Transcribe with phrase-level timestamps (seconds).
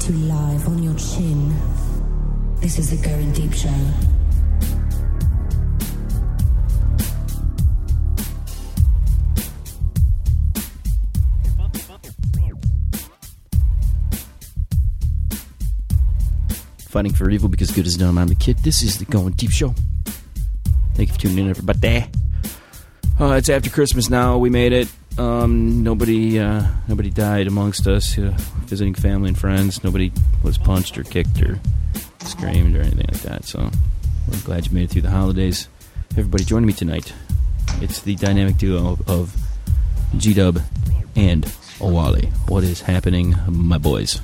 [0.00, 1.54] to you live on your chin.
[2.60, 3.68] This is the Going Deep Show.
[16.88, 18.16] Fighting for evil because good is done.
[18.16, 18.58] I'm the kid.
[18.58, 19.74] This is the Going Deep Show.
[20.94, 22.06] Thank you for tuning in, everybody.
[23.20, 24.38] Uh, it's after Christmas now.
[24.38, 24.88] We made it.
[25.20, 28.16] Um, nobody, uh, nobody died amongst us.
[28.16, 28.34] Uh,
[28.64, 29.84] visiting family and friends.
[29.84, 31.60] Nobody was punched or kicked or
[32.20, 33.44] screamed or anything like that.
[33.44, 33.70] So
[34.30, 35.68] we're glad you made it through the holidays.
[36.12, 37.12] Everybody joining me tonight.
[37.82, 39.36] It's the dynamic duo of
[40.16, 40.58] G Dub
[41.14, 41.44] and
[41.80, 42.30] Owali.
[42.48, 44.22] What is happening, my boys?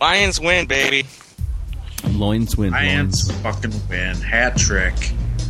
[0.00, 1.06] Lions win, baby.
[2.04, 2.72] Loins win.
[2.72, 3.42] Lions Loins.
[3.42, 4.16] fucking win.
[4.16, 4.94] Hat trick.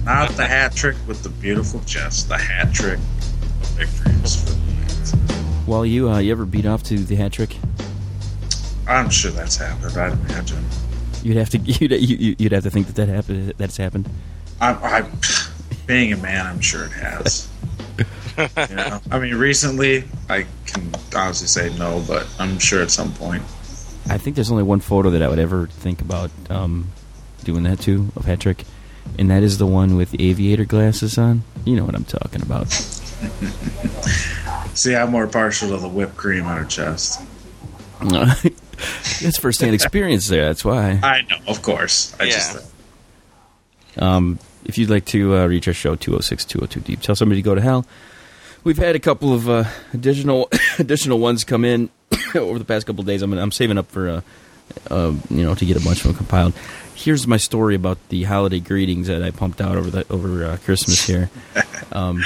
[0.04, 2.28] Not the hat trick with the beautiful chest.
[2.28, 2.98] The hat trick
[5.66, 7.56] Well, you uh, you ever beat off to the hat trick?
[8.86, 9.96] I'm sure that's happened.
[9.98, 10.64] I'd imagine.
[11.22, 13.52] You'd have to you'd, you- you'd have to think that that happened.
[13.58, 14.08] That's happened.
[14.60, 15.12] I'm, I'm
[15.86, 16.46] being a man.
[16.46, 17.48] I'm sure it has.
[18.38, 19.00] you know?
[19.10, 23.42] I mean, recently I can honestly say no, but I'm sure at some point.
[24.08, 26.88] I think there's only one photo that I would ever think about um,
[27.44, 28.64] doing that to of hat trick,
[29.18, 31.42] and that is the one with the aviator glasses on.
[31.66, 32.68] You know what I'm talking about.
[34.74, 37.20] See, I'm more partial to the whipped cream on her chest.
[38.00, 40.44] That's firsthand experience there.
[40.44, 41.00] That's why.
[41.02, 42.14] I know, of course.
[42.20, 42.30] I Yeah.
[42.30, 42.64] just
[43.96, 47.44] Um, if you'd like to uh, reach our show, 206 202 Deep, tell somebody to
[47.44, 47.84] go to hell.
[48.62, 51.90] We've had a couple of uh, additional additional ones come in
[52.36, 53.22] over the past couple of days.
[53.22, 54.20] I'm, I'm saving up for, uh,
[54.90, 56.54] uh, you know, to get a bunch of them compiled.
[56.94, 60.56] Here's my story about the holiday greetings that I pumped out over the over uh,
[60.64, 61.30] Christmas here.
[61.90, 62.22] Um,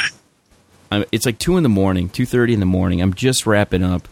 [0.92, 3.00] I'm, it's like two in the morning, two thirty in the morning.
[3.00, 4.08] I'm just wrapping up,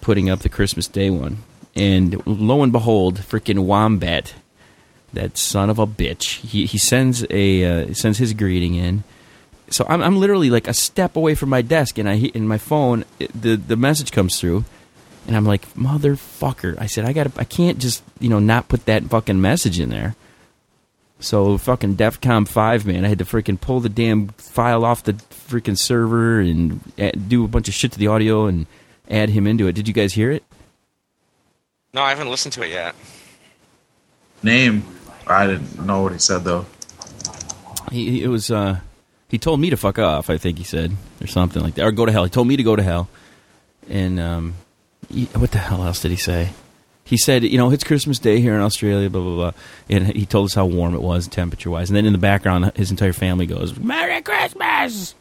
[0.00, 1.38] putting up the Christmas Day one,
[1.76, 4.34] and lo and behold, freaking Wombat
[5.14, 6.40] that son of a bitch.
[6.40, 9.04] He he sends a uh, sends his greeting in.
[9.70, 12.58] So I'm I'm literally like a step away from my desk, and I in my
[12.58, 14.64] phone the the message comes through,
[15.26, 16.78] and I'm like motherfucker.
[16.80, 19.88] I said I got I can't just you know not put that fucking message in
[19.88, 20.14] there.
[21.20, 25.14] So fucking DEFCON five man, I had to freaking pull the damn file off the
[25.14, 26.80] freaking server and
[27.28, 28.66] do a bunch of shit to the audio and
[29.08, 29.72] add him into it.
[29.72, 30.42] Did you guys hear it?
[31.94, 32.94] No, I haven't listened to it yet.
[34.42, 34.82] name.
[35.26, 36.66] I didn't know what he said though.
[37.90, 38.80] He, he- it was uh
[39.28, 41.92] he told me to fuck off, I think he said, or something like that, or
[41.92, 42.24] go to hell.
[42.24, 43.08] He told me to go to hell,
[43.88, 44.54] and um,
[45.08, 46.50] he, what the hell else did he say?
[47.04, 49.52] He said, you know, it's Christmas Day here in Australia, blah blah blah,
[49.90, 52.72] and he told us how warm it was temperature wise, and then in the background,
[52.76, 55.14] his entire family goes, "Merry Christmas,"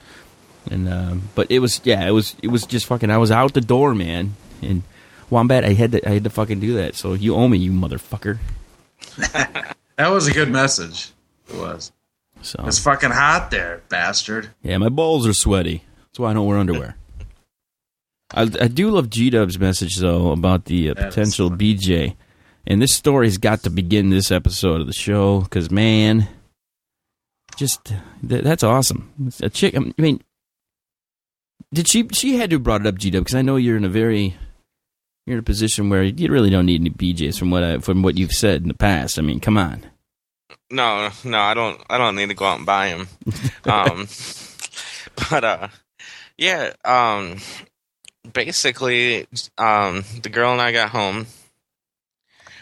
[0.72, 3.09] and um, but it was yeah, it was it was just fucking.
[3.11, 4.83] I was out the door, man, and
[5.29, 6.95] Wombat, I had to I had to fucking do that.
[6.95, 8.39] So you owe me, you motherfucker.
[9.95, 11.11] That was a good message.
[11.47, 11.91] It was.
[12.41, 14.49] So It's fucking hot there, bastard.
[14.63, 15.83] Yeah, my balls are sweaty.
[16.07, 16.95] That's why I don't wear underwear.
[18.33, 21.49] I, I do love G Dub's message though about the uh, potential.
[21.51, 22.16] BJ,
[22.66, 26.27] and this story's got to begin this episode of the show because man,
[27.55, 27.93] just
[28.27, 29.11] th- that's awesome.
[29.27, 29.75] It's a chick.
[29.77, 30.22] I mean,
[31.73, 32.07] did she?
[32.09, 33.89] She had to have brought it up, G Dub, because I know you're in a
[33.89, 34.35] very
[35.25, 38.01] you're in a position where you really don't need any BJ's from what I, from
[38.01, 39.17] what you've said in the past.
[39.17, 39.85] I mean, come on.
[40.69, 41.81] No, no, I don't.
[41.89, 43.07] I don't need to go out and buy them.
[43.72, 44.07] um,
[45.29, 45.67] but uh,
[46.38, 46.73] yeah.
[46.83, 47.38] Um,
[48.31, 51.28] basically, um, the girl and I got home.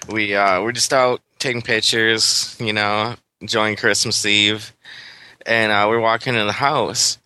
[0.09, 4.73] We uh, we're just out taking pictures, you know, enjoying Christmas Eve,
[5.45, 7.19] and uh, we're walking in the house,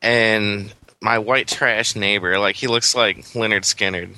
[0.00, 4.08] and my white trash neighbor, like he looks like Leonard Skinner,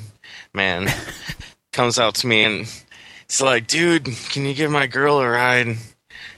[0.52, 0.88] man,
[1.72, 2.84] comes out to me and
[3.28, 5.76] he's like, "Dude, can you give my girl a ride?"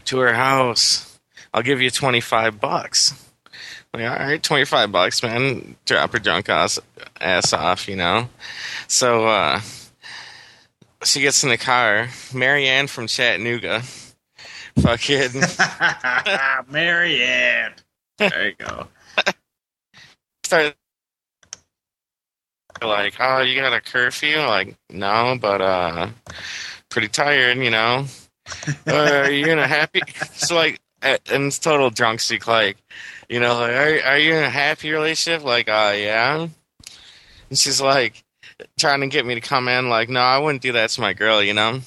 [0.07, 1.19] to her house.
[1.53, 3.26] I'll give you 25 bucks.
[3.97, 5.75] Like, all right, 25 bucks, man.
[5.87, 6.79] Drop her drunk ass,
[7.19, 8.29] ass off, you know?
[8.89, 9.61] So, uh,
[11.03, 12.09] she gets in the car.
[12.35, 13.83] Marianne from Chattanooga.
[14.81, 15.41] Fucking.
[16.71, 17.73] Marianne.
[18.19, 18.89] There you go.
[20.45, 20.75] start
[22.83, 24.37] like, oh, you got a curfew?
[24.41, 26.09] Like, no, but uh,
[26.91, 28.05] pretty tired, you know.
[28.87, 30.03] uh, are you in a happy?
[30.35, 30.81] So like,
[31.31, 32.47] and it's total drunk speak.
[32.47, 32.77] Like,
[33.29, 35.45] you know, like, are are you in a happy relationship?
[35.45, 36.49] Like, uh, yeah.
[37.51, 38.25] And she's like
[38.79, 39.89] trying to get me to come in.
[39.89, 41.81] Like, no, I wouldn't do that to my girl, you know.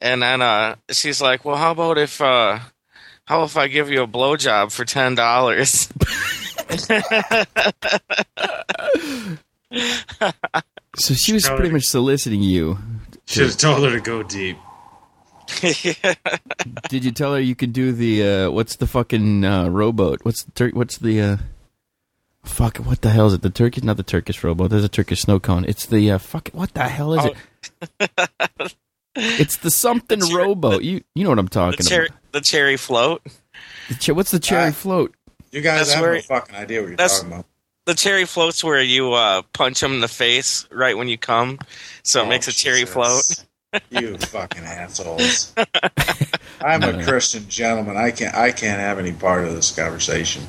[0.00, 2.58] And then uh, she's like, well, how about if uh,
[3.24, 5.88] how if I give you a blowjob for ten dollars?
[10.98, 12.78] So she was pretty much soliciting you
[13.26, 14.56] Should have told her to go deep.
[16.88, 20.24] Did you tell her you could do the uh, what's the fucking uh, rowboat?
[20.24, 21.36] What's the tur- what's the uh,
[22.44, 22.78] fuck?
[22.78, 23.42] What the hell is it?
[23.42, 24.70] The Turkish, not the Turkish rowboat.
[24.70, 25.64] There's a Turkish snow cone.
[25.66, 26.48] It's the uh, fuck.
[26.52, 27.34] What the hell is Oh.
[28.00, 28.74] it?
[29.14, 30.82] It's the something The cher- rowboat.
[30.82, 32.10] You you know what I'm the talking about?
[32.32, 33.22] the cherry float.
[33.88, 35.14] The che- what's the cherry float?
[35.52, 37.46] You guys That's have where- no fucking idea what you're that's- talking about.
[37.86, 41.60] The cherry float's where you uh, punch them in the face right when you come,
[42.02, 42.92] so it Oh, makes a cherry Jesus.
[42.92, 43.45] float.
[43.90, 45.52] You fucking assholes.
[46.60, 47.04] I'm a No.
[47.04, 47.96] Christian gentleman.
[47.96, 48.34] I can't.
[48.34, 50.44] I can't have any part of this conversation.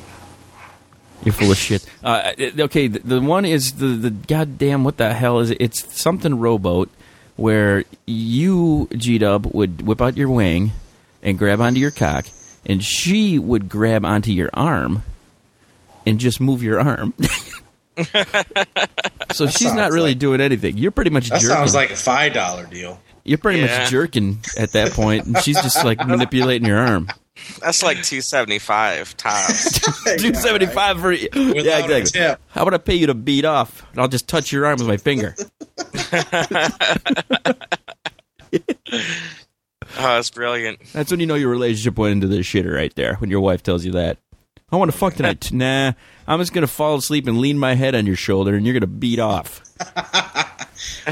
[1.23, 1.85] You're full of shit.
[2.03, 5.57] Uh, okay, the, the one is the the goddamn what the hell is it?
[5.59, 6.89] It's something rowboat
[7.35, 10.71] where you G Dub would whip out your wing
[11.23, 12.27] and grab onto your cock,
[12.65, 15.03] and she would grab onto your arm
[16.05, 17.13] and just move your arm.
[19.31, 20.77] so she's not really like- doing anything.
[20.77, 21.55] You're pretty much That jerking.
[21.57, 23.01] sounds like a five dollar deal.
[23.27, 23.79] You're pretty Yeah.
[23.79, 27.07] much jerking at that point, and she's just like manipulating your arm.
[27.62, 29.79] That's like two seventy five tops.
[30.18, 32.19] Two seventy five for yeah, Without a exactly.
[32.19, 32.41] tip.
[32.47, 34.88] How about I pay you to beat off, and I'll just touch your arm with
[34.88, 35.35] my finger.
[40.00, 40.79] oh, it's brilliant.
[40.94, 43.15] That's when you know your relationship went into the shitter right there.
[43.15, 44.18] When your wife tells you that.
[44.71, 45.51] I want to fuck tonight.
[45.53, 45.94] nah,
[46.27, 48.88] I'm just gonna fall asleep and lean my head on your shoulder, and you're gonna
[48.88, 49.62] beat off.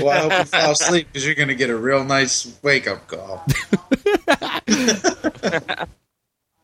[0.01, 2.87] Well, I hope you fall asleep because you're going to get a real nice wake
[2.87, 3.45] up call.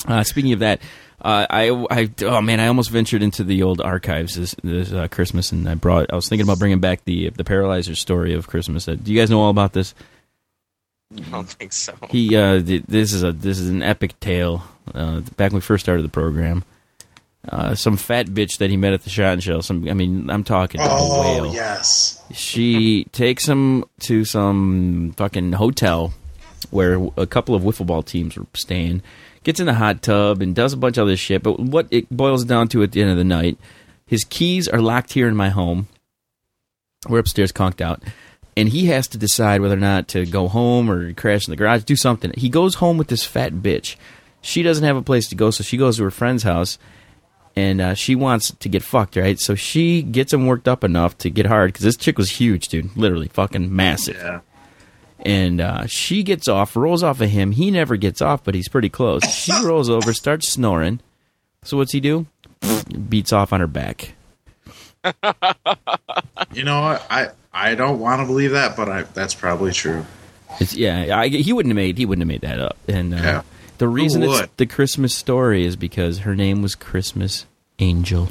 [0.07, 0.81] Uh, speaking of that,
[1.21, 5.07] uh, I, I, oh man, I almost ventured into the old archives this, this uh,
[5.09, 6.11] Christmas, and I brought.
[6.11, 8.87] I was thinking about bringing back the the paralyzer story of Christmas.
[8.87, 9.93] Uh, do you guys know all about this?
[11.15, 11.93] I don't think so.
[12.09, 14.63] He, uh, this is a this is an epic tale.
[14.93, 16.63] Uh, back when we first started the program,
[17.49, 19.61] uh, some fat bitch that he met at the shot and shell.
[19.61, 21.53] Some, I mean, I'm talking Oh whale.
[21.53, 22.21] yes.
[22.33, 26.13] She takes him to some fucking hotel
[26.69, 29.01] where a couple of wiffle ball teams were staying.
[29.43, 31.41] Gets in the hot tub and does a bunch of other shit.
[31.41, 33.57] But what it boils down to at the end of the night,
[34.05, 35.87] his keys are locked here in my home.
[37.09, 38.03] We're upstairs, conked out,
[38.55, 41.57] and he has to decide whether or not to go home or crash in the
[41.57, 42.31] garage, do something.
[42.37, 43.95] He goes home with this fat bitch.
[44.41, 46.77] She doesn't have a place to go, so she goes to her friend's house
[47.55, 49.39] and uh, she wants to get fucked, right?
[49.39, 52.67] So she gets him worked up enough to get hard because this chick was huge,
[52.67, 54.15] dude, literally fucking massive.
[54.17, 54.39] Yeah.
[55.23, 57.51] And uh, she gets off, rolls off of him.
[57.51, 59.23] He never gets off, but he's pretty close.
[59.25, 60.99] She rolls over, starts snoring.
[61.63, 62.25] So what's he do?
[63.09, 64.13] Beats off on her back.
[66.53, 66.99] You know?
[67.09, 70.05] I I don't want to believe that, but I that's probably true.
[70.59, 72.77] It's, yeah, I, he wouldn't have made he wouldn't have made that up.
[72.89, 73.41] And uh, Yeah.
[73.81, 77.45] The reason it's the Christmas story is because her name was Christmas
[77.79, 78.29] Angel.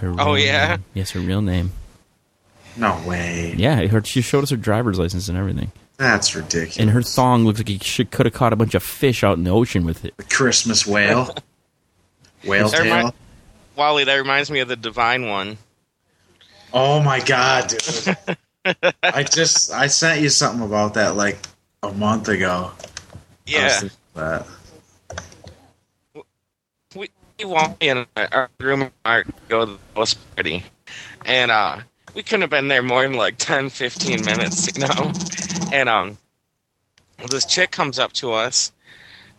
[0.00, 0.68] Her Oh, yeah?
[0.76, 0.84] name.
[0.94, 1.72] yes, her real name.
[2.76, 3.54] No way.
[3.56, 5.72] Yeah, her, she showed us her driver's license and everything.
[5.96, 6.76] That's ridiculous.
[6.78, 9.44] And her thong looks like she could have caught a bunch of fish out in
[9.44, 10.14] the ocean with it.
[10.18, 11.34] the Christmas whale.
[12.44, 13.02] Whale Never tail.
[13.02, 13.12] mind.
[13.76, 15.56] Wally, that reminds me of the divine one.
[16.72, 18.16] Oh my god, dude.
[19.02, 21.38] I just I sent you something about that like
[21.82, 22.72] a month ago.
[23.46, 23.82] Yeah,
[24.14, 24.46] that.
[26.96, 27.08] we,
[27.38, 30.64] we walked in our room our go to the party,
[31.24, 31.78] and uh,
[32.14, 35.12] we couldn't have been there more than like 10, 15 minutes, you know.
[35.72, 36.18] And um,
[37.28, 38.72] this chick comes up to us,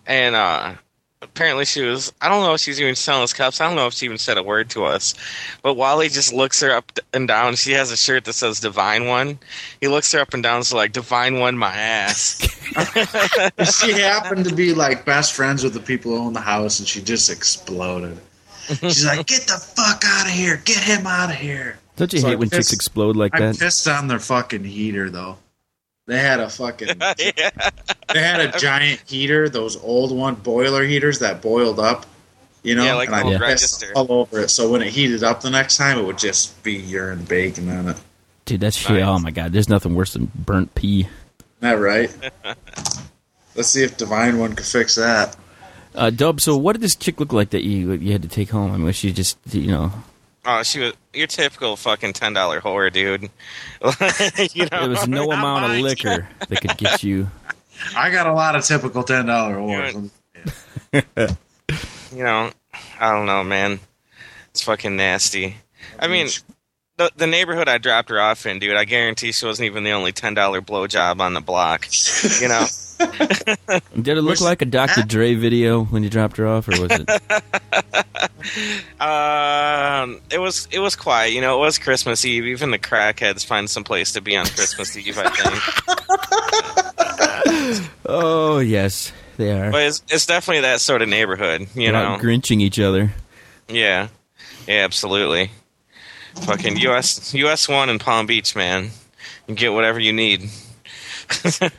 [0.05, 0.75] and uh,
[1.21, 3.59] apparently she was I don't know if she's even selling us cups.
[3.62, 5.13] I don't know if she even said a word to us,
[5.62, 7.55] but Wally just looks her up and down.
[7.55, 9.39] She has a shirt that says "Divine One."
[9.81, 12.39] He looks her up and down, so like "Divine One, my ass."
[13.81, 16.88] she happened to be like best friends with the people who own the house, and
[16.88, 18.17] she just exploded.
[18.67, 20.62] She's like, "Get the fuck out of here!
[20.65, 23.41] Get him out of here!" Don't you So hate I when chicks explode like that?
[23.41, 23.59] I that?
[23.59, 25.38] pissed on their fucking heater though.
[26.07, 27.49] They had a fucking yeah.
[28.13, 32.05] they had a giant heater, those old one boiler heaters that boiled up.
[32.63, 33.41] You know, Yeah, like and I the pissed
[33.83, 33.91] register.
[33.95, 34.49] all over it.
[34.49, 37.89] So when it heated up the next time, it would just be urine bacon on
[37.89, 37.97] it.
[38.45, 38.91] Dude, that shit.
[38.97, 39.03] Nice.
[39.05, 41.01] Oh my god, there's nothing worse than burnt pee.
[41.01, 41.11] Isn't
[41.59, 42.09] that right?
[43.55, 45.35] Let's see if Divine One could fix that.
[45.95, 48.49] Uh, Dub, so what did this chick look like that you you had to take
[48.49, 48.71] home?
[48.71, 49.91] I mean, was she just you know?
[50.50, 53.24] Oh, she was your typical fucking ten dollar whore, dude.
[54.56, 57.30] you know, There was no Not amount of liquor that could get you.
[57.96, 60.10] I got a lot of typical ten dollar whores.
[62.16, 62.51] You know,
[63.00, 63.82] I don't know, man.
[64.51, 65.58] It's fucking nasty.
[66.00, 66.30] I mean,
[66.96, 68.77] the the neighborhood I dropped her off in, dude.
[68.77, 71.88] I guarantee she wasn't even the only ten dollar blowjob on the block.
[72.42, 72.66] You know,
[72.98, 75.04] Did it look like a Dr.
[75.04, 77.10] Dre video when you dropped her off, or was it?
[79.01, 81.34] um, it was it was quiet.
[81.34, 82.46] You know, it was Christmas Eve.
[82.46, 85.18] Even the crackheads find some place to be on Christmas Eve.
[85.18, 85.63] I think.
[88.06, 89.70] Oh yes, they are.
[89.72, 92.18] But it's, it's definitely that sort of neighborhood, you They're know.
[92.18, 93.12] grinching each other.
[93.68, 94.08] Yeah,
[94.66, 95.51] yeah, absolutely.
[96.46, 98.92] Fucking US US one in Palm Beach, man.
[99.48, 100.50] You get whatever you need.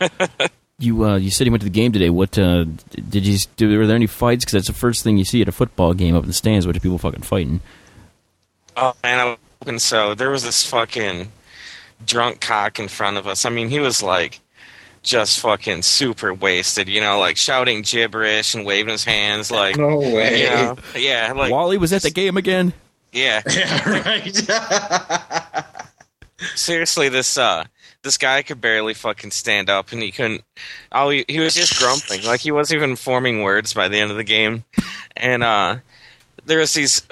[0.81, 2.09] You uh, you said you went to the game today.
[2.09, 3.77] What uh, did you do?
[3.79, 4.45] Were there any fights?
[4.45, 6.67] Because that's the first thing you see at a football game up in the stands,
[6.69, 7.61] which are people fucking fighting.
[8.77, 10.15] Oh man, I was hoping so.
[10.15, 11.33] There was this fucking
[12.07, 13.45] drunk cock in front of us.
[13.45, 14.39] I mean, he was like
[15.03, 19.99] just fucking super wasted, you know, like shouting gibberish and waving his hands, like No
[19.99, 20.43] way.
[20.45, 22.73] you know, yeah, like Wally was at the game again.
[23.13, 23.43] yeah.
[23.51, 25.75] Yeah, right.
[26.55, 27.65] seriously, this uh,
[28.03, 30.43] this guy could barely fucking stand up, and he couldn't.
[30.93, 34.11] Oh, he, he was just grumbling, like he wasn't even forming words by the end
[34.11, 34.65] of the game.
[35.17, 35.79] And uh,
[36.45, 37.03] there was these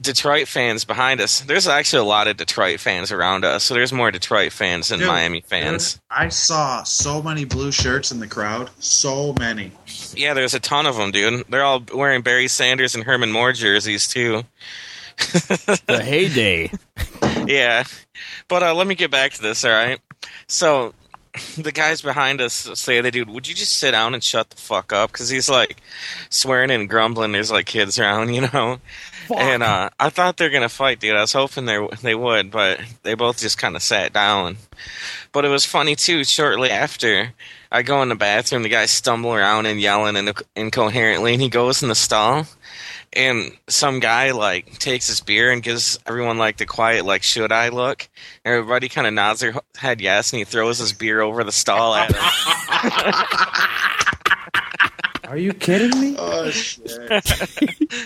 [0.00, 1.40] Detroit fans behind us.
[1.40, 5.00] There's actually a lot of Detroit fans around us, so there's more Detroit fans than
[5.00, 5.94] Dude, Miami fans.
[5.94, 8.70] dude, I saw so many blue shirts in the crowd.
[8.78, 9.72] So many.
[10.14, 11.44] Yeah, there's a ton of them, dude.
[11.48, 14.42] They're all wearing Barry Sanders and Herman Moore jerseys too.
[15.16, 16.70] The heyday.
[17.46, 17.84] yeah.
[18.48, 19.98] But uh, let me get back to this, all right?
[20.46, 20.94] So
[21.58, 24.56] the guys behind us say, "The dude, would you just sit down and shut the
[24.56, 25.80] fuck up?" Because he's like
[26.30, 27.32] swearing and grumbling.
[27.32, 28.78] There's like kids around, you know.
[29.34, 31.16] And uh, I thought they're gonna fight, dude.
[31.16, 34.56] I was hoping they they would, but they both just kind of sat down.
[35.32, 36.24] But it was funny too.
[36.24, 37.32] Shortly after,
[37.70, 38.62] I go in the bathroom.
[38.62, 42.46] The guy stumble around and yelling and incoherently, and he goes in the stall.
[43.16, 47.50] And some guy like takes his beer and gives everyone like the quiet like should
[47.50, 48.08] I look.
[48.44, 51.52] And everybody kind of nods their head yes, and he throws his beer over the
[51.52, 52.22] stall at him.
[55.30, 56.14] Are you kidding me?
[56.18, 56.86] Oh shit!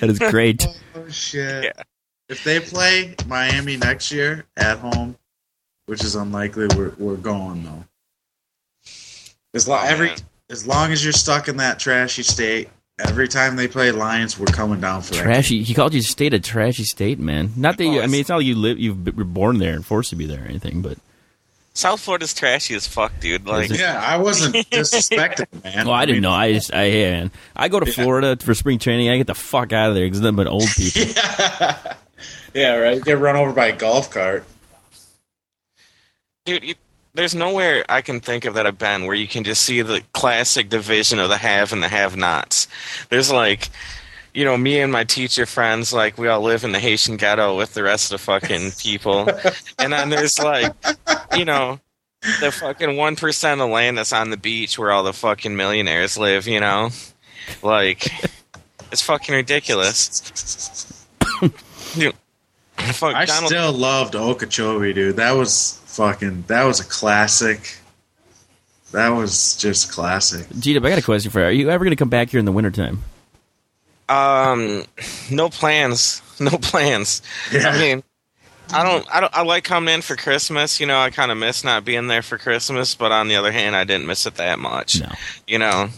[0.00, 0.66] That is great.
[0.94, 1.64] Oh shit!
[1.64, 1.82] Yeah.
[2.30, 5.16] If they play Miami next year at home,
[5.86, 7.84] which is unlikely, we're we're going though.
[9.52, 10.18] As long Oh, every man.
[10.48, 12.70] as long as you're stuck in that trashy state,
[13.04, 15.22] every time they play Lions, we're coming down for that.
[15.22, 15.62] Trashy.
[15.62, 17.52] He called you state a trashy state, man.
[17.56, 19.74] Not that you, I mean, it's not like you live, you've been- were born there
[19.74, 20.98] and forced to be there or anything, but
[21.72, 23.46] South Florida's trashy as fuck, dude.
[23.46, 25.86] Like, Yeah, I wasn't disrespecting, man.
[25.86, 26.32] well, I didn't know.
[26.32, 27.30] I just, I, yeah, man.
[27.54, 29.08] I go to Florida for spring training.
[29.08, 31.14] I get the fuck out of there because it's nothing but old people.
[32.52, 33.02] Yeah, right.
[33.02, 34.44] Get run over by a golf cart.
[36.44, 36.74] dude, you,
[37.14, 40.02] there's nowhere I can think of that I've been where you can just see the
[40.12, 42.68] classic division of the have and the have-nots.
[43.08, 43.68] There's like,
[44.32, 47.56] you know, me and my teacher friends, like we all live in the Haitian ghetto
[47.56, 49.28] with the rest of the fucking people,
[49.78, 50.72] and then there's like,
[51.36, 51.80] you know,
[52.40, 56.16] the fucking one percent of land that's on the beach where all the fucking millionaires
[56.16, 56.46] live.
[56.46, 56.90] You know,
[57.62, 58.06] like
[58.92, 61.06] it's fucking ridiculous.
[61.94, 62.14] Dude,
[62.76, 65.16] fuck, I Donald- still loved Okeechobee, dude.
[65.16, 66.44] That was fucking.
[66.46, 67.76] That was a classic.
[68.92, 70.46] That was just classic.
[70.58, 71.46] Gita, I got a question for you.
[71.46, 73.02] Are you ever going to come back here in the wintertime?
[74.08, 74.84] Um,
[75.30, 76.22] no plans.
[76.40, 77.20] No plans.
[77.52, 77.68] Yeah.
[77.68, 78.02] I mean,
[78.72, 79.36] I don't, I don't.
[79.36, 80.80] I like coming in for Christmas.
[80.80, 82.94] You know, I kind of miss not being there for Christmas.
[82.94, 85.02] But on the other hand, I didn't miss it that much.
[85.02, 85.08] No.
[85.46, 85.90] You know,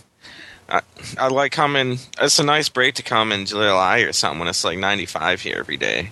[0.69, 0.81] I,
[1.17, 2.01] I like coming.
[2.21, 5.59] It's a nice break to come in July or something when it's like 95 here
[5.59, 6.11] every day.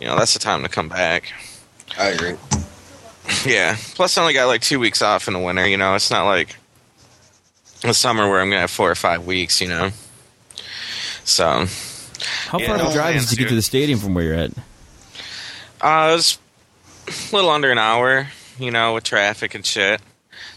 [0.00, 1.32] You know, that's the time to come back.
[1.98, 2.36] I agree.
[3.46, 3.76] Yeah.
[3.94, 5.66] Plus, I only got like two weeks off in the winter.
[5.66, 6.56] You know, it's not like
[7.82, 9.60] the summer where I'm gonna have four or five weeks.
[9.60, 9.90] You know.
[11.24, 11.66] So,
[12.48, 14.24] How Yeah, far of no a drive is to get to the stadium from where
[14.24, 14.50] you're at?
[15.80, 16.38] Uh, it's
[17.32, 20.00] a little under an hour, you know, with traffic and shit.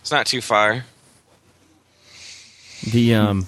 [0.01, 0.85] It's not too far.
[2.91, 3.47] The um,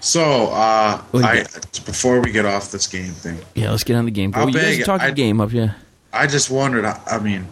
[0.00, 1.44] So, uh, I yeah.
[1.86, 4.32] before we get off this game thing, yeah, let's get on the game.
[4.32, 5.74] How Well, you guys talk I- the game up, yeah.
[6.12, 6.84] I just wondered.
[6.84, 7.46] I I mean,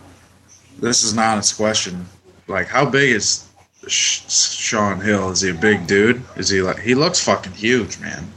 [0.81, 2.07] this is an honest question.
[2.49, 3.49] Like, how big is
[3.87, 5.31] Sh- Shaun Hill?
[5.31, 6.23] Is he a big dude?
[6.37, 6.81] Is he like?
[6.81, 8.33] He looks fucking huge, man.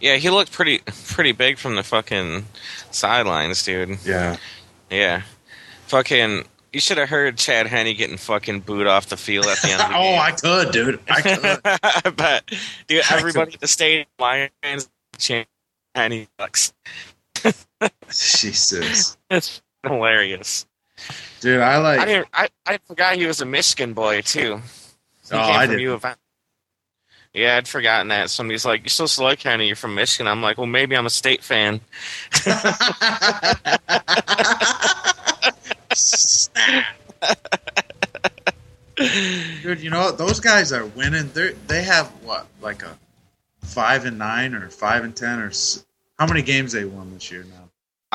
[0.00, 2.44] Yeah, he looked pretty pretty big from the fucking
[2.90, 3.98] sidelines, dude.
[4.04, 4.36] Yeah.
[4.90, 5.22] Yeah.
[5.86, 9.70] Fucking you should have heard Chad Henne getting fucking booed off the field at the
[9.70, 10.02] end of the game.
[10.02, 10.20] oh, game.
[10.20, 11.00] I could, dude.
[11.08, 12.16] I could.
[12.16, 12.50] but
[12.86, 15.46] dude, everybody at the stadium Lions chanting
[15.94, 16.74] Henney sucks.
[18.08, 20.66] Jesus, It's hilarious.
[21.40, 21.60] Dude.
[21.60, 22.00] I like.
[22.00, 24.60] I didn't I, I forgot he was a Michigan boy too.
[25.28, 25.82] He oh, came I from did.
[25.82, 26.14] U of M.
[27.32, 28.30] Yeah, I'd forgotten that.
[28.30, 29.64] Somebody's like, "You're supposed to like Hannah.
[29.64, 31.80] You're from Michigan." I'm like, "Well, maybe I'm a state fan."
[39.62, 40.10] Dude, you know?
[40.12, 41.28] Those guys are winning.
[41.34, 42.96] They they have what, like a
[43.60, 45.84] five and nine or five and ten or s-
[46.18, 47.65] how many games they won this year now?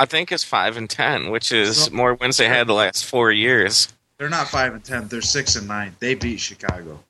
[0.02, 3.04] I think it's five and ten, which is So- more wins they had the last
[3.04, 3.86] four years.
[4.18, 5.06] They're not five and ten.
[5.06, 5.94] They're six and nine.
[6.00, 7.04] They beat Chicago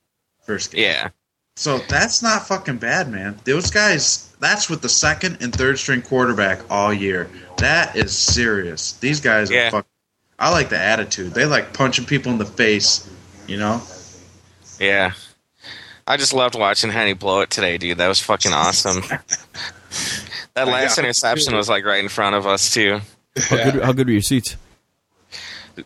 [0.47, 0.83] first game.
[0.83, 1.09] Yeah,
[1.57, 3.41] So that's not fucking bad, man.
[3.45, 4.29] Those guys.
[4.41, 7.31] That's with the second and third string quarterback all year.
[7.59, 8.93] That is serious.
[8.93, 9.89] These guys are fucking.
[10.39, 11.33] I like the attitude.
[11.33, 13.09] They like punching people in the face.
[13.47, 13.81] You know.
[14.79, 15.13] yeah.
[16.07, 17.97] I just loved watching Henne blow it today, dude.
[17.99, 19.03] That was fucking awesome.
[20.55, 21.05] that last Yeah.
[21.05, 23.01] interception was like right in front of us too.
[23.49, 24.57] How, good, how good were your seats?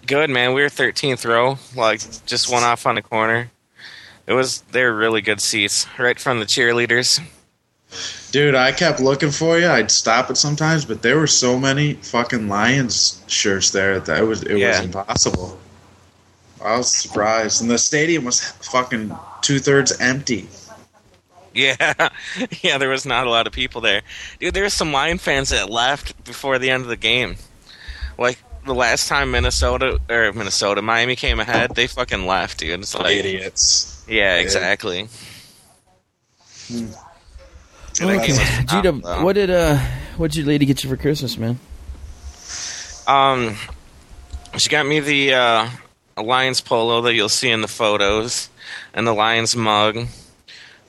[0.06, 0.52] Good man.
[0.52, 3.50] We were 13th row, like just one off on the corner.
[4.26, 7.20] It was they were really good seats, right from the cheerleaders.
[8.32, 9.68] Dude, I kept looking for you.
[9.68, 14.24] I'd stop it sometimes, but there were so many fucking Lions shirts there that it
[14.24, 14.70] was it Yeah.
[14.78, 15.60] was impossible.
[16.64, 20.48] I was surprised, and the stadium was fucking two thirds empty.
[21.56, 22.08] Yeah,
[22.62, 22.78] yeah.
[22.78, 24.02] There was not a lot of people there,
[24.38, 24.54] dude.
[24.54, 27.36] There were some Lion fans that left before the end of the game.
[28.18, 32.80] Like the last time Minnesota or Minnesota, Miami came ahead, they fucking left, dude.
[32.80, 34.04] It's like, Idiots.
[34.08, 35.08] yeah, exactly.
[36.68, 36.86] Hmm.
[37.94, 39.78] Dude, that game was Okay, tough, Gita, what did uh,
[40.16, 41.58] what did your lady get you for Christmas, man?
[43.06, 43.56] Um,
[44.58, 45.68] she got me the uh,
[46.22, 48.50] Lions polo that you'll see in the photos,
[48.92, 50.06] and the Lions mug.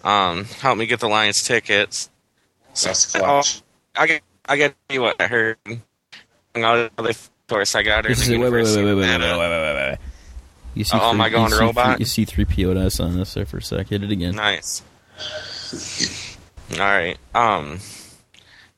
[0.08, 2.10] Um, helped me get the Lions tickets.
[2.82, 3.62] That's Oh, clutch.
[3.96, 5.58] I get, I get you what I heard.
[5.66, 7.14] And all the other
[7.50, 8.12] course I got her.
[8.12, 9.98] Is, the wait, wait, wait, wait, wait, wait, wait, wait, wait, wait, wait.
[10.76, 11.86] You see, Oh, am I going you see robot?
[11.96, 13.88] Three, you see three POS on this there for a sec.
[13.90, 14.36] Hit it again.
[14.36, 14.84] Nice.
[16.74, 17.18] All right.
[17.34, 17.80] Um,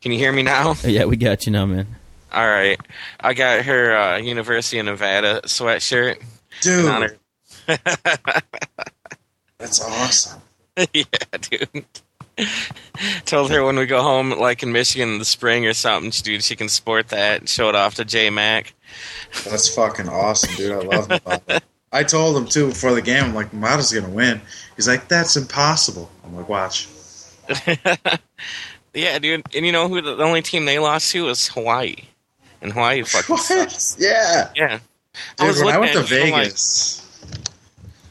[0.01, 0.75] can you hear me now?
[0.83, 1.87] Yeah, we got you now, man.
[2.31, 2.79] All right.
[3.19, 6.21] I got her uh, University of Nevada sweatshirt.
[6.65, 7.17] in honor-
[7.67, 7.79] Dude,
[9.57, 10.41] that's awesome.
[10.93, 11.03] yeah,
[11.41, 11.85] dude.
[13.25, 16.43] Told her when we go home, like in Michigan in the spring or something, dude,
[16.43, 18.73] she can sport that and show it off to J Mac.
[19.45, 20.71] That's fucking awesome, dude.
[20.71, 21.63] I love it.
[21.91, 23.23] I told him too before the game.
[23.23, 24.41] I'm like, Mata's gonna win.
[24.75, 26.09] He's like, that's impossible.
[26.23, 26.87] I'm like, watch.
[28.93, 29.43] Yeah, dude.
[29.55, 31.95] And you know who the, only team they lost to was Hawaii.
[32.61, 33.97] And Hawaii fucking sucks.
[33.99, 34.49] Yeah.
[34.55, 34.79] Yeah.
[35.37, 37.08] Dude, when I went to I'm like, Vegas,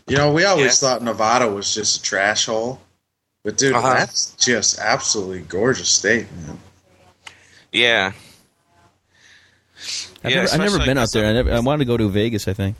[0.09, 0.89] you know, we always Yeah.
[0.89, 2.81] thought Nevada was just a trash hole.
[3.45, 3.95] But dude, Uh-huh.
[3.95, 6.59] that's just absolutely gorgeous state, man.
[7.73, 8.13] yeah.
[10.25, 11.27] I've, Yeah, never, I've never especially been out there.
[11.27, 12.49] I, never, I wanted to go to Vegas.
[12.49, 12.75] I think.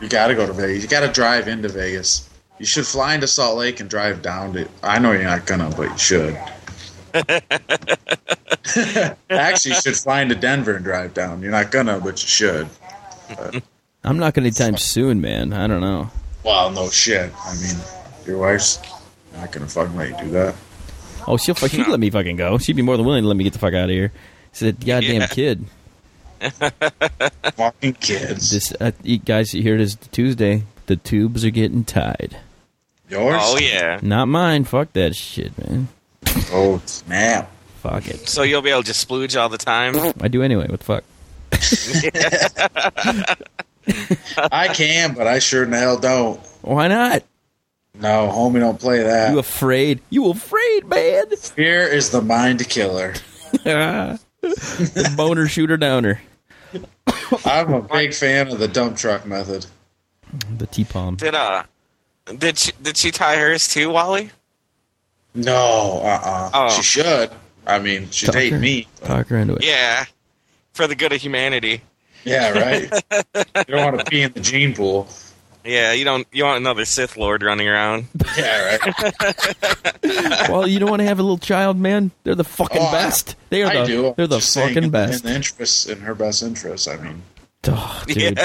[0.00, 0.82] You got to go to Vegas.
[0.84, 2.28] You got to drive into Vegas.
[2.58, 4.68] You should fly into Salt Lake and drive down to.
[4.82, 6.38] I know you're not gonna, but you should.
[9.30, 11.42] Actually, you should fly into Denver and drive down.
[11.42, 12.68] You're not gonna, but you should.
[14.04, 15.52] I'm not going to anytime soon, man.
[15.52, 16.10] I don't know.
[16.44, 17.32] Well, no shit.
[17.44, 17.76] I mean,
[18.26, 18.78] your wife's
[19.34, 20.54] not gonna fucking let you do that.
[21.26, 21.70] Oh, she'll fuck.
[21.70, 22.58] She'd let me fucking go.
[22.58, 24.10] She'd be more than willing to let me get the fuck out of here.
[24.50, 25.26] It's that goddamn Yeah.
[25.28, 25.64] kid.
[27.54, 28.50] Fucking kids.
[28.50, 30.64] This uh, you guys, here it is Tuesday.
[30.86, 32.36] The tubes are getting tied.
[33.08, 33.36] Yours?
[33.40, 34.00] Oh, yeah.
[34.02, 34.64] Not mine.
[34.64, 35.86] Fuck that shit, man.
[36.50, 37.50] Oh snap!
[37.80, 38.28] Fuck it.
[38.28, 39.94] So you'll be able to splooge all the time?
[40.20, 40.66] I do anyway.
[40.68, 41.04] What the fuck?
[44.36, 46.40] I can, but I sure in the hell don't.
[46.62, 47.22] Why not?
[47.94, 49.32] No, homie, don't play that.
[49.32, 50.00] You afraid?
[50.10, 51.28] You afraid, man?
[51.36, 53.14] Fear is the mind killer.
[53.52, 56.20] the boner shooter downer.
[57.44, 59.66] I'm a big fan of the dump truck method.
[60.56, 61.16] The T palm.
[61.16, 61.64] Did, uh,
[62.38, 64.30] did she, did she tie hers too, Wally?
[65.34, 66.70] No, uh, uh Oh.
[66.70, 67.30] She should.
[67.66, 68.86] I mean, she'd Talk hate her- me.
[69.04, 69.64] Talk her into it.
[69.64, 70.06] Yeah.
[70.72, 71.82] For the good of humanity.
[72.24, 73.02] Yeah, right.
[73.36, 75.08] you don't want to pee in the gene pool.
[75.64, 76.26] Yeah, you don't.
[76.32, 78.06] You want another Sith Lord running around?
[78.36, 79.14] Yeah, right.
[80.50, 82.10] Well, you don't want to have a little child, man.
[82.24, 83.36] They're the fucking Oh, I- best.
[83.50, 83.86] They are I the.
[83.86, 84.14] do.
[84.16, 85.24] They're the Just fucking in- best.
[85.24, 86.88] In the interest, in her best interest.
[86.88, 87.22] I mean,
[87.68, 88.40] Oh, dude,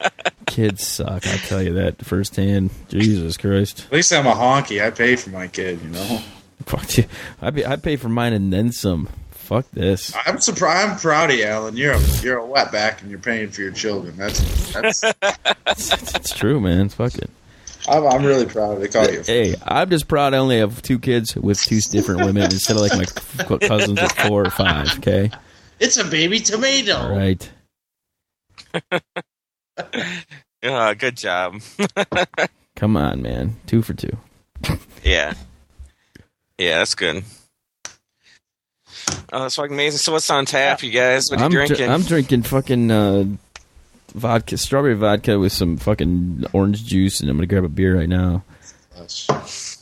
[0.46, 1.26] kids suck.
[1.26, 2.68] I'll tell you that firsthand.
[2.90, 3.84] Jesus Christ.
[3.86, 4.84] at least I'm a honky.
[4.84, 5.80] I pay for my kid.
[5.82, 6.20] You know.
[6.66, 7.04] Fuck you.
[7.40, 9.08] I pay, I pay for mine and then some.
[9.48, 10.14] Fuck this.
[10.26, 10.90] I'm surprised.
[10.90, 11.74] I'm proud of you, Alan.
[11.74, 14.14] You're a you're a wetback, and you're paying for your children.
[14.14, 15.02] That's that's.
[15.66, 16.90] It's, it's true, man.
[16.90, 17.30] Fuck it.
[17.88, 19.22] I'm, I'm really proud to call you.
[19.22, 22.82] Hey, I'm just proud I only have two kids with two different women instead of
[22.82, 24.98] like my cousins with four or five.
[24.98, 25.30] Okay,
[25.80, 26.96] It's a baby tomato.
[26.96, 27.50] all right.
[30.60, 31.62] Uh, good job.
[32.74, 33.54] Come on, man.
[33.66, 34.16] Two for two.
[35.04, 35.34] Yeah.
[36.58, 37.22] Yeah, that's good.
[39.32, 39.98] Oh, that's fucking amazing.
[39.98, 41.30] So what's on tap, you guys?
[41.30, 41.90] What are you I'm dr- drinking?
[41.90, 43.24] I'm drinking fucking uh,
[44.14, 48.08] vodka, strawberry vodka with some fucking orange juice, and I'm gonna grab a beer right
[48.08, 48.42] now.
[48.96, 49.76] nice,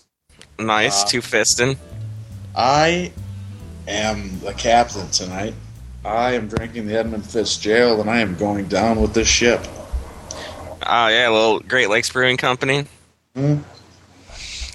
[0.59, 1.04] Wow.
[1.09, 1.76] two fisting.
[2.54, 3.12] I
[3.87, 5.54] am the captain tonight.
[6.04, 9.61] I am drinking the Edmund Fitzgerald, and I am going down with this ship.
[10.88, 12.87] Oh yeah, a little Great Lakes Brewing Company.
[13.35, 13.59] Hmm.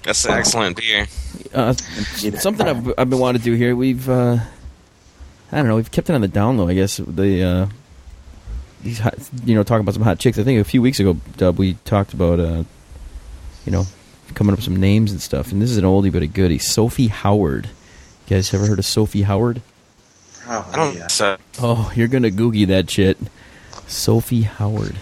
[0.03, 1.07] That's an excellent beer.
[1.53, 3.75] Uh, something I've, I've been wanting to do here.
[3.75, 4.38] We've, uh,
[5.51, 6.67] I don't know, we've kept it on the down low.
[6.69, 7.67] I guess the uh,
[8.83, 10.39] these, hot, you know, talking about some hot chicks.
[10.39, 12.63] I think a few weeks ago, Dub, we talked about, uh,
[13.65, 13.85] you know,
[14.33, 15.51] coming up with some names and stuff.
[15.51, 16.57] And this is an oldie but a goodie.
[16.57, 17.65] Sophie Howard.
[18.27, 19.61] You guys ever heard of Sophie Howard?
[20.39, 20.95] Probably, I don't.
[20.97, 21.07] yeah.
[21.07, 23.17] So Oh, you're gonna googie that shit.
[23.87, 24.95] Sophie Howard.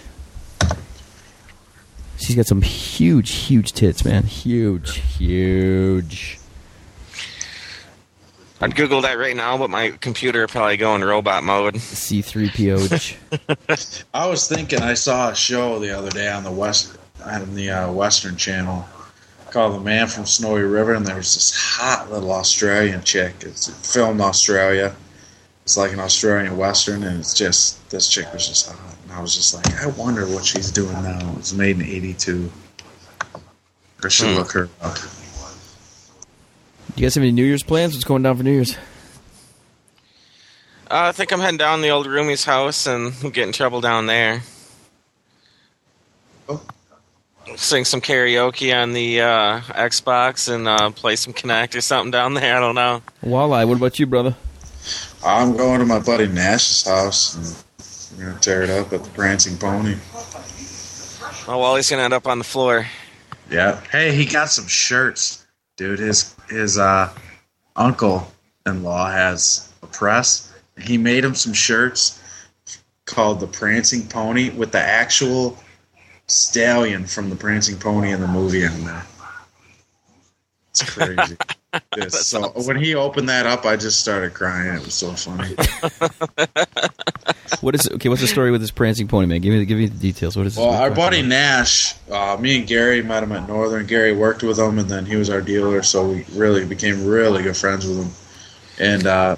[2.18, 4.24] She's got some huge, huge tits, man.
[4.24, 6.39] Huge, huge.
[8.62, 11.74] I'd Google that right now, but my computer would probably go in robot mode.
[11.76, 13.16] C3PO.
[14.14, 17.70] I was thinking I saw a show the other day on the west on the
[17.70, 18.86] uh, Western Channel
[19.50, 23.34] called "The Man from Snowy River," and there was this hot little Australian chick.
[23.40, 24.94] It's filmed Australia.
[25.64, 28.96] It's like an Australian Western, and it's just this chick was just hot.
[29.04, 31.34] And I was just like, I wonder what she's doing now.
[31.38, 32.50] It's made in '82.
[34.04, 34.34] I should Hmm.
[34.36, 34.96] look her up.
[36.96, 37.94] You guys have any New Year's plans?
[37.94, 38.76] What's going down for New Year's?
[40.90, 43.80] Uh, I think I'm heading down to the old roomie's house and get in trouble
[43.80, 44.42] down there.
[46.48, 46.60] Oh.
[47.56, 52.34] Sing some karaoke on the uh, Xbox and uh, play some Kinect or something down
[52.34, 52.56] there.
[52.56, 53.02] I don't know.
[53.22, 54.34] Walleye, what about you, brother?
[55.24, 59.10] I'm going to my buddy Nash's house, and we're gonna tear it up at the
[59.10, 59.96] Prancing Pony.
[61.46, 62.86] Oh, Wally's gonna end up on the floor.
[63.50, 63.80] Yeah.
[63.92, 65.39] Hey, he got some shirts,
[65.80, 65.98] dude.
[65.98, 67.10] His his uh,
[67.74, 68.30] uncle
[68.66, 70.52] in law has a press.
[70.78, 72.22] He made him some shirts
[73.06, 75.58] called the Prancing Pony with the actual
[76.26, 79.06] stallion from the Prancing Pony in the movie in there.
[80.70, 81.36] It's crazy.
[82.08, 84.74] So when he opened that up, I just started crying.
[84.74, 85.54] It was so funny.
[87.60, 88.08] What is okay?
[88.08, 89.40] What's the story with this prancing pony, man?
[89.40, 90.36] Give me, give me the details.
[90.36, 90.56] What is?
[90.56, 93.84] Well, our buddy Nash, uh, me and Gary met him at Northern.
[93.86, 97.42] Gary worked with him, and then he was our dealer, so we really became really
[97.42, 98.12] good friends with him.
[98.78, 99.36] And uh,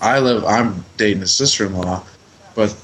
[0.00, 2.04] I live, I'm dating his sister-in-law,
[2.54, 2.76] but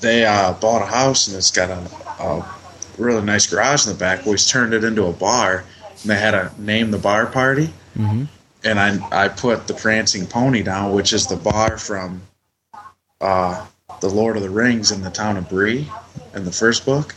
[0.00, 2.56] they uh, bought a house, and it's got a, a
[2.96, 4.24] really nice garage in the back.
[4.24, 5.64] Well, he's turned it into a bar,
[6.02, 7.70] and they had a name the bar party.
[7.96, 8.24] Mm-hmm.
[8.64, 12.22] And I I put the Prancing Pony down, which is the bar from
[13.20, 13.66] uh,
[14.00, 15.88] the Lord of the Rings in the town of Bree
[16.34, 17.14] in the first book.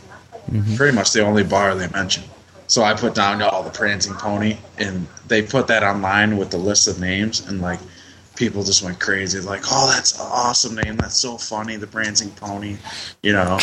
[0.76, 2.24] Pretty much the only bar they mention.
[2.68, 6.58] So I put down all the Prancing Pony, and they put that online with the
[6.58, 7.80] list of names, and like
[8.36, 10.96] people just went crazy, like, "Oh, that's an awesome name!
[10.98, 12.78] That's so funny, the Prancing Pony,"
[13.22, 13.60] you know.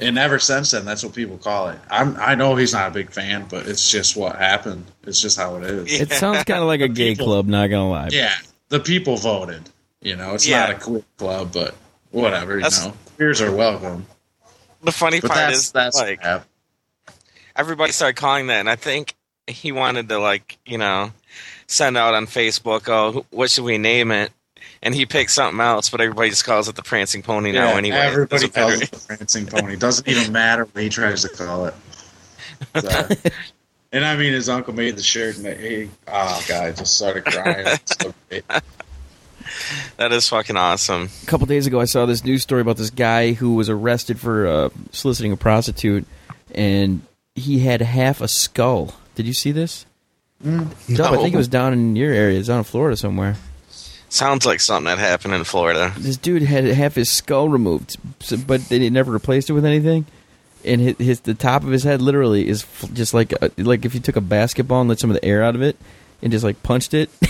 [0.00, 1.78] And ever since then, that's what people call it.
[1.90, 4.84] I'm, I know he's not a big fan, but it's just what happened.
[5.04, 6.00] It's just how it is.
[6.00, 7.46] It sounds kind of like a gay People- club.
[7.46, 8.08] Not gonna lie.
[8.12, 8.34] Yeah,
[8.68, 9.68] the people voted.
[10.00, 10.60] You know, it's Yeah.
[10.60, 11.74] not a queer club, but
[12.10, 12.58] whatever.
[12.58, 14.06] You know, queers are welcome.
[14.82, 16.22] The funny But part that's is, that's like,
[17.56, 19.14] everybody started calling that, and I think
[19.48, 21.12] he wanted to, like, you know,
[21.66, 24.30] send out on Facebook, "Oh, what should we name it?"
[24.80, 27.70] And he picked something else, but everybody just calls it the Prancing Pony now.
[27.70, 29.74] Yeah, Anyway, everybody Doesn't calls it the prancing pony.
[29.74, 31.74] Doesn't even matter what he tries to call it.
[32.80, 33.08] So-
[33.92, 37.24] and I mean, his uncle made the shirt, and he, oh god, I just started
[37.24, 37.66] crying.
[37.66, 38.44] It's so great.
[39.96, 41.08] That is fucking awesome.
[41.22, 44.18] A couple days ago, I saw this news story about this guy who was arrested
[44.20, 46.06] for uh, soliciting a prostitute,
[46.54, 47.02] and
[47.34, 48.94] he had half a skull.
[49.14, 49.86] Did you see this?
[50.44, 51.22] Dub, I No.
[51.22, 53.36] think it was down in your area, it's down in Florida somewhere.
[54.10, 55.92] Sounds like something that happened in Florida.
[55.98, 60.06] This dude had half his skull removed, so, but they never replaced it with anything.
[60.64, 63.94] And his, his the top of his head literally is just like a, like if
[63.94, 65.76] you took a basketball and let some of the air out of it
[66.22, 67.10] and just like punched it.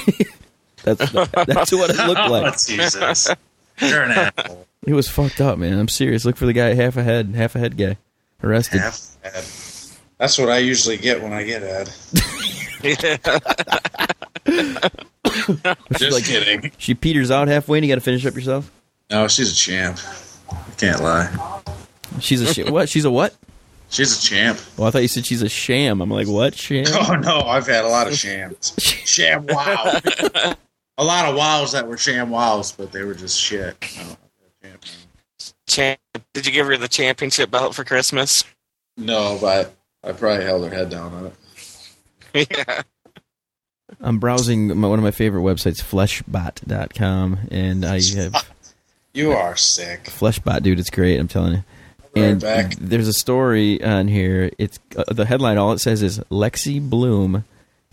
[0.82, 2.58] that's that's what it looked Oh, like.
[2.58, 3.28] Jesus,
[3.80, 4.66] you're an asshole.
[4.86, 5.78] It was fucked up, man.
[5.78, 6.24] I'm serious.
[6.24, 7.96] Look for the guy half a head, half a head guy,
[8.42, 8.80] arrested.
[8.80, 9.44] Half ad.
[10.18, 11.90] That's what I usually get when I get ad.
[15.98, 16.72] Just like- kidding.
[16.78, 18.70] She peters out halfway, and you got to finish up yourself.
[19.10, 19.98] No, she's a champ.
[20.50, 21.60] I can't lie.
[22.20, 22.88] She's a sh- what?
[22.88, 23.34] She's a what?
[23.90, 24.58] She's a champ.
[24.76, 26.00] Well, I thought you said she's a sham.
[26.02, 26.84] I'm like, what sham?
[26.88, 28.74] Oh no, I've had a lot of shams.
[28.78, 30.00] Sham wow.
[30.98, 33.80] A lot of wows that were sham wows, but they were just shit.
[33.80, 34.84] Champ.
[35.66, 36.00] Champ,
[36.34, 38.44] did you give her the championship belt for Christmas?
[38.96, 41.26] no, but I probably held her head down on
[42.34, 42.48] it.
[42.50, 42.82] yeah.
[44.00, 48.48] I'm browsing my, one of my favorite websites, fleshbot.com, and I have
[49.14, 50.04] You are sick.
[50.04, 50.78] Fleshbot, dude.
[50.78, 51.18] It's great.
[51.18, 51.64] I'm telling you.
[52.14, 52.74] Right And back.
[52.78, 54.50] there's a story on here.
[54.58, 55.56] It's uh, the headline.
[55.58, 57.44] All it says is Lexi Bloom,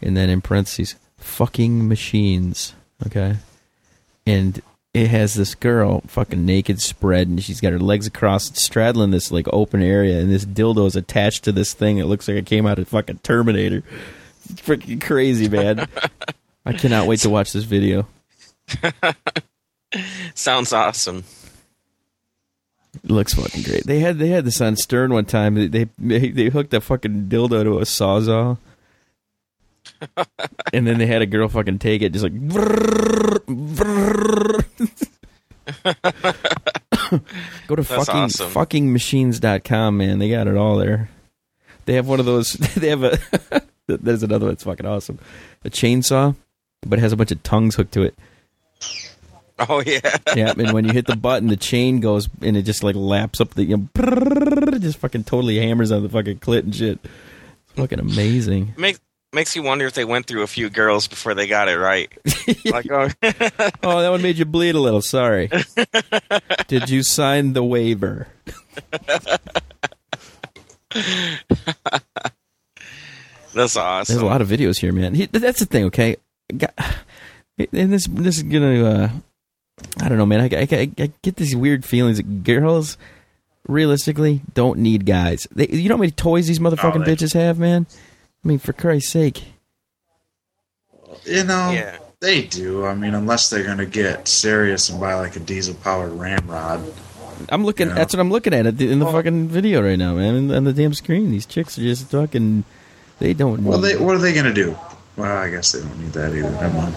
[0.01, 2.73] and then in parentheses, "fucking machines."
[3.05, 3.36] Okay,
[4.27, 4.62] and
[4.95, 9.29] it has this girl fucking naked spread and she's got her legs across straddling this
[9.29, 11.97] like open area and this dildo is attached to this thing.
[11.97, 13.84] It looks like it came out of fucking terminator.
[14.49, 15.89] It's freaking crazy man.
[16.65, 18.08] I cannot wait to watch this video.
[20.34, 21.25] Sounds awesome.
[23.03, 23.86] it looks fucking great.
[23.86, 25.55] They had they had this on stern one time.
[25.55, 28.60] They they, they hooked a fucking dildo to a sawzall
[30.73, 32.33] and then they had a girl fucking take it just like
[37.67, 38.51] Go to That's fucking awesome.
[38.51, 40.19] fuckingmachines.com, man.
[40.19, 41.09] They got it all there.
[41.85, 42.53] They have one of those.
[42.75, 43.17] They have a.
[43.87, 45.19] there's another one that's fucking awesome.
[45.63, 46.35] A chainsaw,
[46.85, 48.15] but it has a bunch of tongues hooked to it.
[49.57, 50.17] Oh yeah.
[50.35, 53.39] Yeah, and when you hit the button, the chain goes and it just like laps
[53.39, 53.63] up the.
[53.63, 56.99] You know, it just fucking totally hammers on the fucking clit and shit.
[57.03, 58.73] It's fucking amazing.
[58.77, 58.99] Makes
[59.36, 62.12] makes you wonder if they went through a few girls before they got it right.
[62.65, 63.10] like, oh,
[63.84, 65.02] Oh, that one made you bleed a little.
[65.02, 65.52] Sorry.
[66.67, 68.28] Did you sign the waiver?
[73.54, 74.13] that's awesome.
[74.15, 75.13] There's a lot of videos here, man.
[75.15, 76.17] He, that's the thing, okay?
[76.56, 76.74] Got-
[77.58, 79.10] And this this is gonna, uh,
[80.02, 80.41] I don't know, man.
[80.41, 82.98] I, I, I, I get these weird feelings that girls,
[83.67, 85.48] realistically, don't need guys.
[85.52, 87.86] They, you know how many toys these motherfucking Oh, bitches have, man?
[88.45, 89.43] I mean, for Christ's sake.
[91.25, 91.97] You know, Yeah.
[92.21, 92.86] they do.
[92.86, 96.93] I mean, unless they're going to get serious and buy like a diesel powered ramrod.
[97.49, 97.88] I'm looking.
[97.89, 97.95] Yeah.
[97.95, 100.51] That's what I'm looking at in the Well- fucking video right now, man.
[100.51, 102.63] On the damn screen, these chicks are just fucking.
[103.19, 103.63] They don't.
[103.63, 104.77] Well, they what are they going to do?
[105.17, 106.51] Well, I guess they don't need that either.
[106.51, 106.95] Never mind.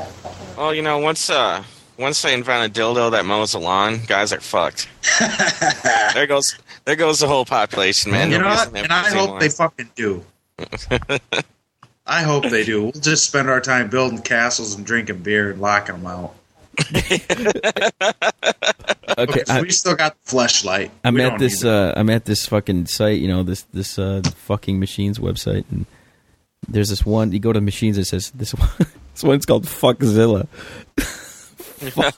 [0.56, 1.62] Well, you know, once uh,
[1.96, 4.88] once they invent a dildo that mows the lawn, guys are fucked.
[6.14, 8.30] there goes there goes the whole population, man.
[8.30, 8.76] you know what?
[8.76, 9.40] And I hope more.
[9.40, 10.24] they fucking do.
[12.06, 12.84] I hope they do.
[12.84, 16.34] We'll just spend our time building castles and drinking beer and locking them out.
[19.18, 20.90] okay, I, we still got the fleshlight.
[21.04, 21.64] I'm We at this.
[21.64, 23.18] Uh, I'm at this fucking site.
[23.20, 25.86] You know this this uh, fucking machines website, and
[26.68, 27.32] there's this one.
[27.32, 27.98] You go to machines.
[27.98, 28.68] It says this one.
[29.12, 30.46] This one's called Fuckzilla.
[30.98, 32.14] Fuck,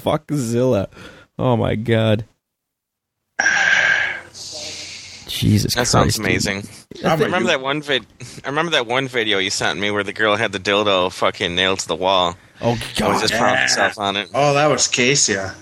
[0.00, 0.86] Fuckzilla.
[1.38, 2.24] Oh my god.
[5.44, 5.92] Jesus That Christ.
[5.92, 6.66] sounds amazing.
[7.02, 8.06] How I remember that one vid.
[8.44, 11.54] I remember that one video you sent me where the girl had the dildo fucking
[11.54, 12.36] nailed to the wall.
[12.60, 13.92] Oh I was just proud of Yeah.
[13.98, 14.28] on it.
[14.34, 15.32] Oh, that was Casey.
[15.34, 15.54] Yeah,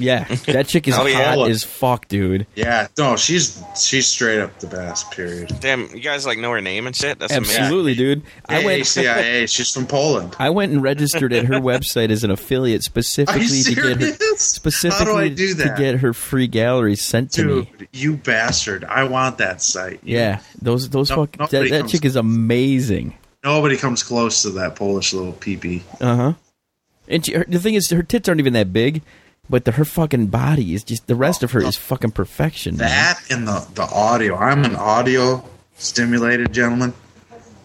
[0.00, 1.34] that chick is Oh, yeah.
[1.36, 2.46] hot as fuck, dude.
[2.54, 5.10] Yeah, no, she's she's straight up the best.
[5.12, 5.52] Period.
[5.60, 7.18] Damn, you guys like know her name and shit.
[7.18, 7.62] That's amazing.
[7.62, 8.22] Absolutely, dude.
[8.48, 8.86] I went.
[8.86, 9.46] CIA.
[9.48, 10.34] she's from Poland.
[10.38, 15.06] I went and registered at her website as an affiliate specifically to get her specifically
[15.06, 15.76] How do I do that?
[15.76, 17.70] to get her free gallery sent to me.
[17.92, 18.84] You bastard!
[18.84, 20.00] I want that site.
[20.02, 23.14] You- Yeah, those those No- fuck that, that comes- chick is amazing.
[23.42, 25.82] Nobody comes close to that Polish little peepee.
[26.00, 26.32] Uh huh.
[27.08, 29.02] And she, her, the thing is, her tits aren't even that big,
[29.50, 32.76] but the, her fucking body is just the rest of her is fucking perfection.
[32.76, 32.88] man.
[32.88, 34.36] That and the the audio.
[34.36, 35.44] I'm an audio
[35.76, 36.94] stimulated gentleman.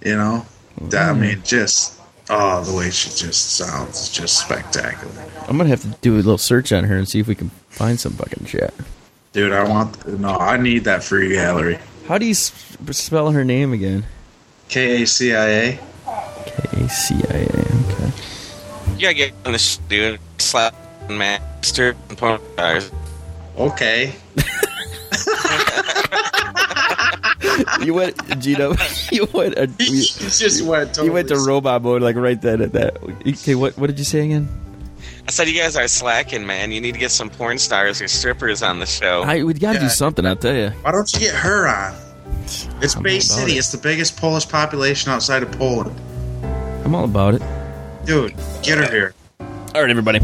[0.04, 0.46] You know,
[0.90, 1.20] that I Mm.
[1.20, 1.94] mean, just
[2.30, 5.14] oh, the way she just sounds is just spectacular,
[5.48, 7.50] I'm gonna have to do a little search on her and see if we can
[7.70, 8.74] find some fucking shit.
[9.34, 9.52] dude.
[9.54, 10.30] I want no.
[10.30, 11.78] I need that free gallery.
[12.08, 12.52] How do you s-
[12.92, 14.06] spell her name again?
[14.70, 15.80] K A C I A.
[16.46, 17.44] K A C I A.
[17.44, 18.12] Okay.
[18.96, 20.20] You gotta get on this shit, dude.
[20.38, 20.76] Slap
[21.10, 22.92] master and porn stars.
[23.58, 24.14] Okay.
[27.84, 28.76] You went, Gino.
[29.12, 29.58] You went.
[29.58, 30.90] Uh, He you, just went.
[30.90, 32.98] Totally you went to robot mode like right then at that.
[33.26, 34.48] Okay, what what did you say again?
[35.28, 36.72] I said you guys are slacking, man.
[36.72, 39.24] You need to get some porn stars or strippers on the show.
[39.24, 40.26] I we gotta do something.
[40.26, 40.70] I'll tell you.
[40.82, 41.96] Why don't you get her on?
[42.82, 43.54] It's I'm Bay City.
[43.54, 43.58] it.
[43.58, 45.96] It's the biggest Polish population outside of Poland.
[46.84, 47.42] I'm all about it.
[48.06, 49.14] Dude, get her here.
[49.40, 50.20] All right, everybody.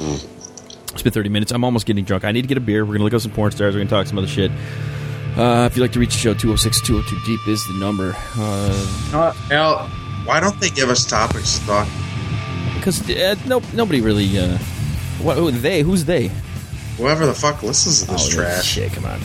[0.00, 1.52] It's been 30 minutes.
[1.52, 2.24] I'm almost getting drunk.
[2.24, 2.84] I need to get a beer.
[2.84, 3.74] We're going to look up some porn stars.
[3.74, 4.50] We're going to talk some other shit.
[5.36, 8.14] Uh, if you'd like to reach the show, 206 202 Deep is the number.
[8.36, 9.88] Uh, Al,
[10.24, 11.88] why don't they give us topics to talk?
[12.76, 14.38] Because uh, no, nobody really.
[14.38, 14.58] Uh,
[15.20, 15.82] what, who, they?
[15.82, 16.30] Who's they?
[16.96, 18.64] Whoever the fuck listens to this Oh, trash.
[18.64, 19.18] Shit, come on.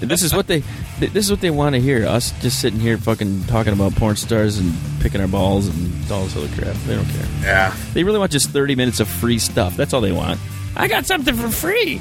[0.00, 0.62] this is what they.
[1.00, 2.06] Th- This is what they want to hear.
[2.06, 6.24] Us just sitting here, fucking talking about porn stars and picking our balls and all
[6.24, 6.74] this other crap.
[6.86, 7.26] They don't care.
[7.42, 7.76] Yeah.
[7.94, 9.76] They really want just 30 minutes of free stuff.
[9.76, 10.38] That's all they want.
[10.76, 12.00] I got something for free.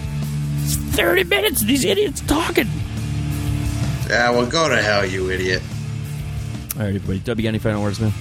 [0.63, 2.67] It's 30 minutes of these idiots talking.
[4.09, 5.61] Yeah, well, go to hell, you idiot.
[6.75, 7.19] All right, everybody.
[7.19, 8.11] W, any final words, man?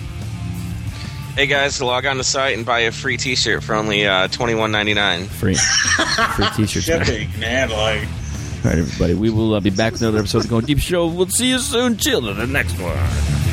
[1.36, 4.54] hey guys, log on the site and buy a free T-shirt for only uh, twenty
[4.54, 5.26] one ninety nine.
[5.26, 5.54] Free.
[6.34, 6.88] Free t-shirts.
[6.88, 7.30] man.
[7.38, 8.08] man, like.
[8.66, 9.14] All right, everybody.
[9.14, 11.06] We will uh, be back with another episode of the Going Deep Show.
[11.06, 11.96] We'll see you soon.
[11.98, 13.45] Chill to the next one.